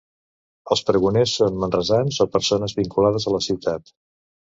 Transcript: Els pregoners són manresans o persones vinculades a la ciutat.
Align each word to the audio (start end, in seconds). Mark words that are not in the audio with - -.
Els 0.75 0.79
pregoners 0.85 1.33
són 1.41 1.59
manresans 1.63 2.17
o 2.25 2.27
persones 2.37 2.75
vinculades 2.79 3.29
a 3.29 3.35
la 3.35 3.43
ciutat. 3.49 3.93